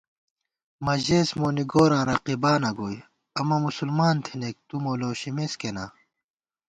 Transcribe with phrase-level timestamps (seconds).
[0.85, 5.85] مہ ژېس مونی گوراں رقیبانہ گوئی * امہ مسلمان تھنَئیک تُو مو لوشِمېس کېنا